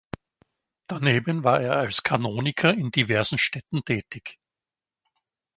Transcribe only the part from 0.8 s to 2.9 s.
Daneben war er als Kanoniker in